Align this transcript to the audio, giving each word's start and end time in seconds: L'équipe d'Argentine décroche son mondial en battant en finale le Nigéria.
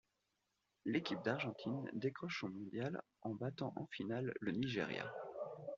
L'équipe 0.83 1.23
d'Argentine 1.23 1.87
décroche 1.93 2.39
son 2.39 2.49
mondial 2.49 3.03
en 3.21 3.35
battant 3.35 3.71
en 3.75 3.85
finale 3.85 4.33
le 4.39 4.51
Nigéria. 4.51 5.05